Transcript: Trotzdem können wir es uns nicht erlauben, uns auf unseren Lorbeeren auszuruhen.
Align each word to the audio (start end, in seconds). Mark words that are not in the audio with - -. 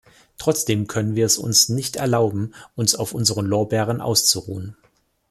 Trotzdem 0.39 0.87
können 0.87 1.15
wir 1.15 1.27
es 1.27 1.37
uns 1.37 1.69
nicht 1.69 1.95
erlauben, 1.95 2.55
uns 2.75 2.95
auf 2.95 3.13
unseren 3.13 3.45
Lorbeeren 3.45 4.01
auszuruhen. 4.01 4.75